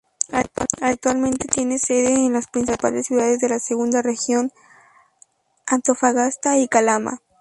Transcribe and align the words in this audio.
Actualmente 0.81 1.47
tiene 1.47 1.77
Sede 1.77 2.11
en 2.25 2.33
las 2.33 2.47
principales 2.47 3.05
ciudades 3.05 3.37
de 3.39 3.49
la 3.49 3.59
Segunda 3.59 4.01
Región, 4.01 4.51
Antofagasta 5.67 6.57
y 6.57 6.67
Calama. 6.67 7.21